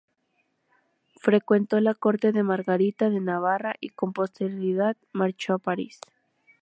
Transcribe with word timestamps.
Frecuentó 1.19 1.79
la 1.79 1.93
corte 1.93 2.31
de 2.31 2.41
Margarita 2.41 3.11
de 3.11 3.19
Navarra, 3.21 3.75
y 3.79 3.89
con 3.89 4.13
posterioridad 4.13 4.97
marchó 5.13 5.53
a 5.53 5.57
París. 5.59 6.01